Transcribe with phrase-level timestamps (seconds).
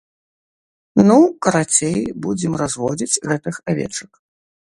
[1.09, 1.17] Ну,
[1.47, 4.11] карацей, будзем разводзіць гэтых авечак.